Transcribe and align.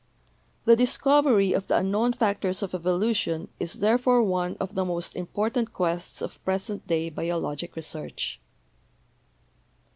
The 0.65 0.75
discovery 0.75 1.53
of 1.53 1.67
the 1.67 1.77
'unknown 1.77 2.13
factors 2.13 2.63
of 2.63 2.73
evolution' 2.73 3.49
is 3.59 3.81
there 3.81 3.99
fore 3.99 4.23
one 4.23 4.57
of 4.59 4.73
the 4.73 4.83
most 4.83 5.15
important 5.15 5.73
quests 5.73 6.23
of 6.23 6.43
present 6.43 6.87
day 6.87 7.11
biologic 7.11 7.75
research. 7.75 8.41